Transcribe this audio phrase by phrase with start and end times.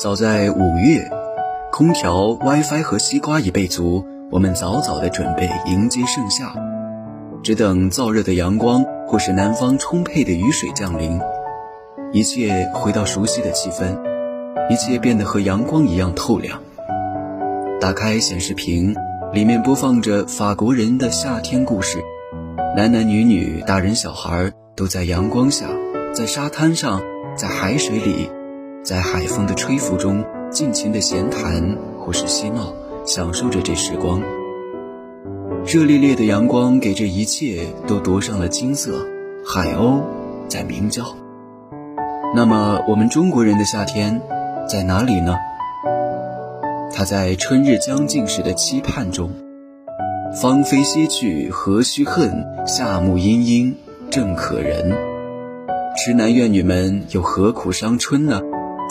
[0.00, 1.10] 早在五月，
[1.70, 6.54] 空调、WiFi 和西瓜已备足，我们早早的准备迎接盛夏，
[7.42, 11.20] 只等燥热的阳光或是南方充沛的雨水降临，
[12.12, 13.94] 一切回到熟悉的气氛，
[14.70, 16.62] 一切变得和阳光一样透亮。
[17.78, 18.96] 打开显示屏，
[19.34, 21.98] 里面播放着法国人的夏天故事，
[22.74, 25.66] 男男女女、大人小孩都在阳光下，
[26.14, 27.02] 在沙滩上，
[27.36, 28.30] 在海水里。
[28.82, 32.72] 在海风的吹拂中，尽情的闲谈或是嬉闹，
[33.04, 34.22] 享受着这时光。
[35.66, 39.06] 热烈烈的阳光给这一切都夺上了金色，
[39.44, 40.00] 海鸥
[40.48, 41.04] 在鸣叫。
[42.34, 44.22] 那么，我们中国人的夏天
[44.66, 45.36] 在哪里呢？
[46.94, 49.30] 它在春日将近时的期盼中。
[50.40, 52.46] 芳菲歇去，何须恨？
[52.66, 53.76] 夏木阴阴，
[54.10, 54.96] 正可人。
[55.98, 58.40] 痴男怨女们又何苦伤春呢？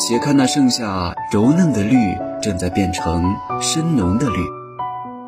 [0.10, 4.40] 且看那盛夏，柔嫩的绿正在变成深浓的绿，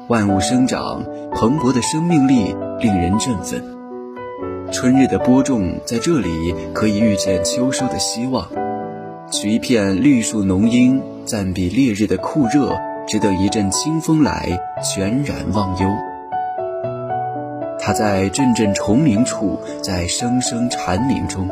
[0.08, 1.04] 万物生长，
[1.36, 3.64] 蓬勃的生命力令人振奋。
[4.72, 8.48] 春日的播种在这里可以遇见秋收的希望。
[9.30, 12.76] 取一片绿树浓荫，暂避烈日的酷热，
[13.08, 15.88] 只等一阵清风来，全然忘忧。
[17.80, 21.48] 它在阵阵虫鸣处，在声声蝉鸣中。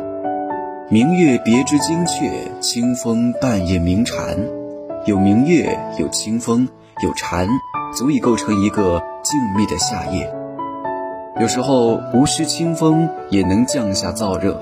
[0.92, 4.36] 明月别枝惊鹊，清风半夜鸣蝉。
[5.06, 6.66] 有明月，有清风，
[7.04, 7.46] 有蝉，
[7.96, 10.28] 足以构成一个静谧的夏夜。
[11.40, 14.60] 有时候无需清风，也能降下燥热。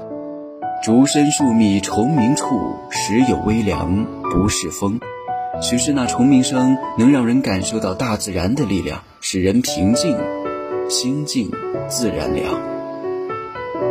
[0.84, 5.00] 竹深树密虫鸣处，时有微凉，不是风。
[5.62, 10.14] 许是那虫鸣声能让人感受到大自然的力量，使人平静，
[10.90, 11.50] 心静
[11.88, 12.60] 自然凉。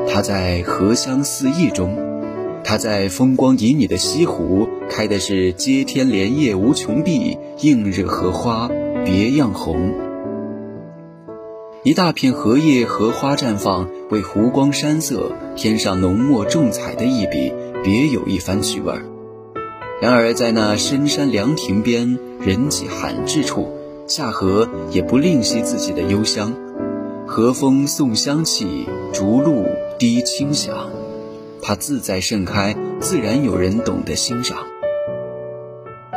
[0.08, 2.06] 它在荷香四溢中。
[2.70, 8.70] 它在风光旖旎的西湖开的是接天莲叶无穷碧，映日荷花
[9.06, 9.94] 别样红。
[11.84, 17.54] 一大片荷叶荷花绽放，为湖光山色添上浓墨重彩的一笔，
[17.86, 18.94] 别有一番趣味。
[20.02, 23.70] 然而在那深山凉亭边，人迹罕至处，
[24.08, 26.54] 夏荷也不吝惜自己的幽香，
[27.26, 29.64] 和风送香气，竹露
[29.98, 30.90] 滴清响。
[31.62, 34.58] 它自在盛开，自然有人懂得欣赏。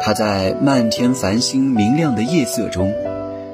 [0.02, 2.92] 它在漫天繁星明亮的夜色中，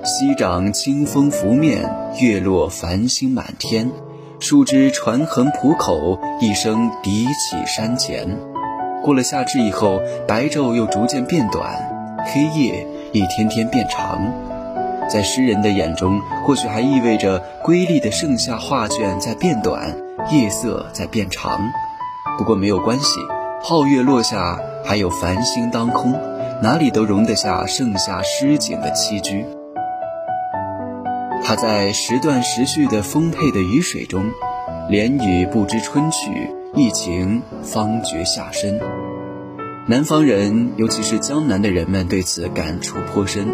[0.05, 3.91] 西长清风拂面，月落繁星满天，
[4.39, 8.39] 树枝传横浦口，一声笛起山前。
[9.03, 11.77] 过了夏至以后，白昼又逐渐变短，
[12.27, 14.33] 黑夜一天天变长。
[15.09, 19.97] 在诗人的眼中，或许还意味着瑰丽的盛夏画卷在变短。
[20.33, 21.61] 夜色在变长，
[22.37, 23.21] 不过没有关系。
[23.63, 26.19] 皓月落下，还有繁星当空，
[26.61, 29.45] 哪里都容得下盛夏诗景的栖居。
[31.45, 34.25] 它在时断时续的丰沛的雨水中，
[34.89, 38.81] 连雨不知春去，一晴方觉夏深。
[39.87, 43.47] 南方人，尤其是江南的人们，对此感触颇深。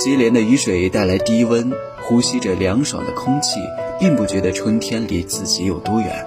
[0.00, 1.70] 接连的雨水带来低温，
[2.02, 3.60] 呼吸着凉爽的空气。
[4.00, 6.26] 并不觉得春天离自己有多远，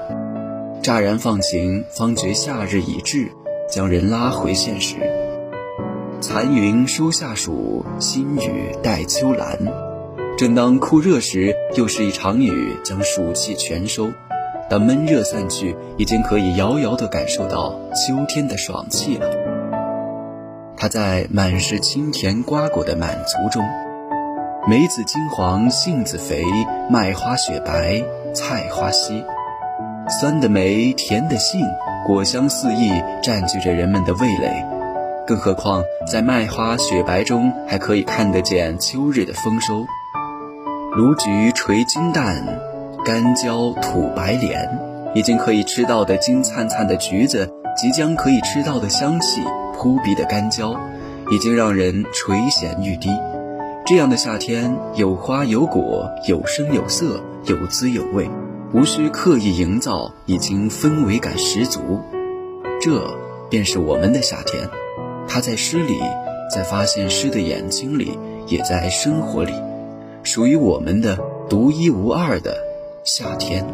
[0.83, 3.31] 乍然放晴，方觉夏日已至，
[3.67, 4.97] 将人拉回现实。
[6.21, 9.57] 残云收夏暑，新雨带秋兰。
[10.37, 14.11] 正当酷热时，又是一场雨将暑气全收。
[14.69, 19.27] 当闷热散去，已经可以遥遥地感受到秋天的爽气了。
[20.83, 23.63] 它在满是清甜瓜果的满足中。
[24.67, 26.43] 梅子金黄，杏子肥，
[26.89, 28.03] 麦花雪白，
[28.35, 29.23] 菜花稀。
[30.09, 31.61] 酸的梅，甜的杏，
[32.05, 34.65] 果香四溢，占据着人们的味蕾。
[35.25, 39.85] 更何况在麦花雪白中，还可以看得见秋日的丰收。
[40.97, 42.43] 芦菊垂金蛋，
[43.05, 44.69] 干椒吐白莲，
[45.15, 49.41] 已经可以吃到的金灿灿的橘子，即将可以吃到的香气
[49.75, 50.75] 扑鼻的干椒，
[51.31, 53.09] 已经让人垂涎欲滴。
[53.85, 58.29] 这样的夏天，有花有果，有声有色，有滋有味，
[58.73, 61.99] 无需刻意营造，已经氛围感十足。
[62.79, 63.17] 这
[63.49, 64.69] 便是我们的夏天，
[65.27, 65.99] 它在诗里，
[66.53, 68.17] 在发现诗的眼睛里，
[68.47, 69.53] 也在生活里，
[70.23, 71.17] 属于我们的
[71.49, 72.57] 独一无二的
[73.03, 73.65] 夏天。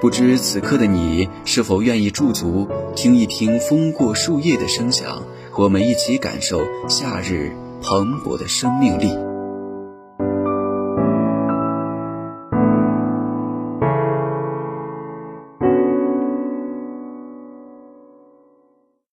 [0.00, 7.52] 不知此刻的你是否愿意驻足，听一听风过树叶的声响，和我们一起感受夏日。
[7.86, 9.33] 蓬勃的生命力。